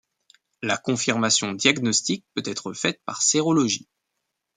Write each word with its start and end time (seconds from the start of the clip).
La 0.63 0.77
confirmation 0.77 1.51
diagnostique 1.53 2.25
peut 2.33 2.41
être 2.47 2.73
faite 2.73 2.99
par 3.05 3.21
sérologie. 3.21 3.87